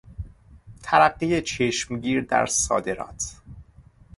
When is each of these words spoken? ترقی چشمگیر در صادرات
ترقی 0.83 1.41
چشمگیر 1.41 2.21
در 2.21 2.45
صادرات 2.45 3.35